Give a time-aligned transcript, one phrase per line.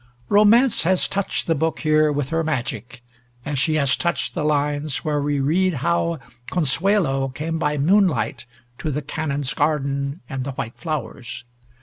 [0.29, 3.03] Romance has touched the book here with her magic,
[3.45, 6.17] as she has touched the lines where we read how
[6.49, 8.47] Consuelo came by moonlight
[8.79, 11.43] to the Canon's garden and the white flowers.